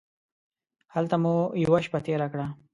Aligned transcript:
هلته 0.93 1.15
مو 1.23 1.35
یوه 1.63 1.79
شپه 1.85 1.99
تېره 2.05 2.27
کړه. 2.33 2.47